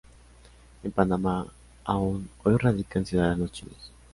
[0.81, 1.45] En Panamá
[1.83, 3.91] aún hoy radican ciudadanos chinos.